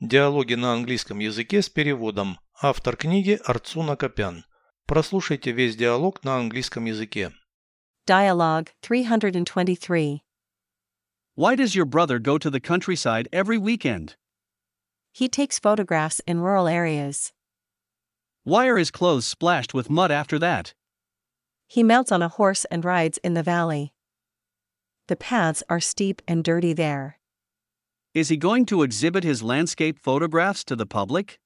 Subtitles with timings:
[0.00, 2.38] Диалоги на английском языке с переводом.
[2.60, 4.44] Автор книги Арцун Акопян.
[4.84, 7.32] Прослушайте весь диалог на английском языке.
[8.06, 10.22] Dialogue 323
[11.34, 14.16] Why does your brother go to the countryside every weekend?
[15.12, 17.32] He takes photographs in rural areas.
[18.44, 20.74] Why are his clothes splashed with mud after that?
[21.66, 23.94] He mounts on a horse and rides in the valley.
[25.08, 27.18] The paths are steep and dirty there.
[28.16, 31.38] Is he going to exhibit his landscape photographs to the public?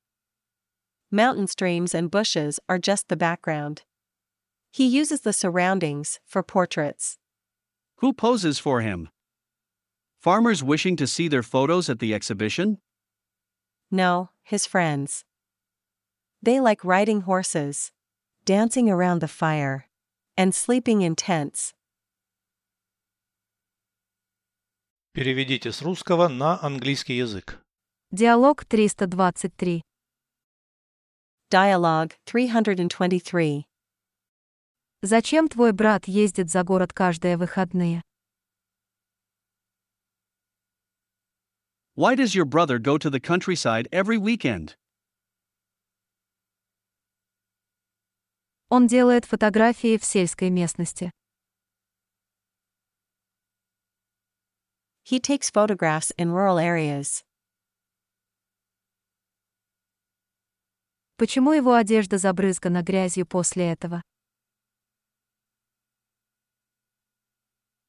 [1.11, 3.83] Mountain streams and bushes are just the background.
[4.71, 7.19] He uses the surroundings for portraits.
[7.97, 9.09] Who poses for him?
[10.21, 12.79] Farmers wishing to see their photos at the exhibition?
[13.91, 15.25] No, his friends.
[16.41, 17.91] They like riding horses,
[18.45, 19.89] dancing around the fire,
[20.37, 21.75] and sleeping in tents.
[25.13, 27.61] Переведите с русского на английский язык.
[28.13, 29.83] Диалог 323.
[31.53, 33.67] Dialogue 323.
[35.03, 38.03] Зачем твой брат ездит за город каждые выходные?
[41.97, 44.77] Why does your brother go to the countryside every weekend?
[48.69, 51.11] Он делает фотографии в сельской местности.
[55.10, 57.24] He takes photographs in rural areas.
[61.18, 64.02] Почему его одежда забрызгана грязью после этого?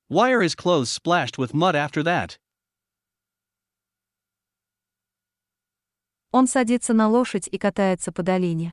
[0.08, 2.38] Why are his clothes splashed with mud after that?
[6.30, 8.70] Он садится на лошадь и катается по долине.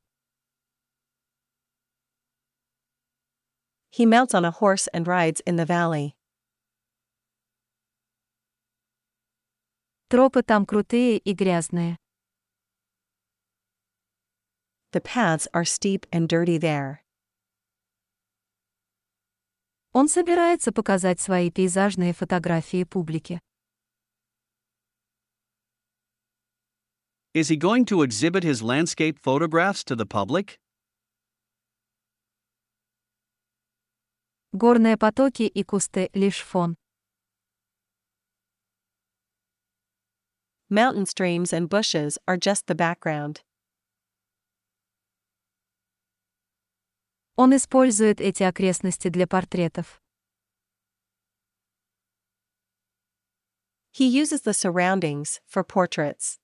[3.89, 6.13] He mounts on a horse and rides in the valley.
[10.10, 11.98] Тропы там крутые и грязные.
[14.92, 17.00] The paths are steep and dirty there.
[19.92, 23.38] Он собирается показать свои пейзажные фотографии публике.
[27.34, 30.58] Is he going to exhibit his landscape photographs to the public?
[34.52, 36.76] Горные потоки и кусты— лишь фон.
[40.69, 43.41] Mountain streams and bushes are just the background.
[47.35, 50.01] Он использует эти окрестности для портретов.
[53.91, 56.39] He uses the surroundings for portraits.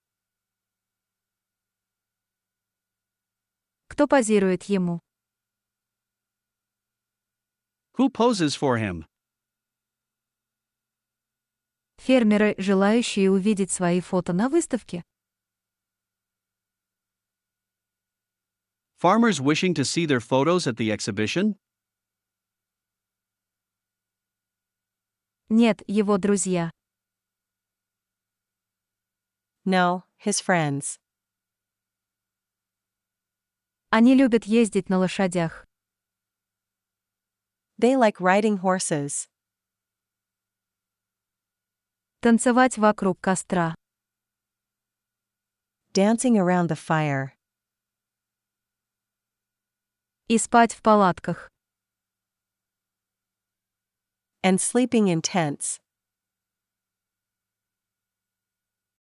[3.88, 5.02] Кто позирует ему?
[7.98, 9.06] Who poses for him?
[12.05, 15.03] Фермеры, желающие увидеть свои фото на выставке.
[19.03, 21.55] Farmers wishing to see their photos at the exhibition?
[25.49, 26.71] Нет, его друзья.
[29.65, 30.99] No, his friends.
[33.89, 35.65] Они любят ездить на лошадях.
[37.79, 39.27] They like riding horses,
[42.25, 43.75] Танцевать вокруг костра.
[45.93, 47.33] dancing around the fire,
[50.29, 51.51] И спать в палатках.
[54.43, 55.79] and sleeping in tents.